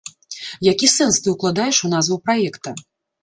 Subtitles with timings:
[0.71, 2.75] Які сэнс ты ўкладаеш у назву праекта?